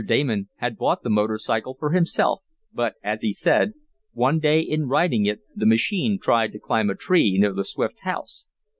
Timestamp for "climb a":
6.59-6.95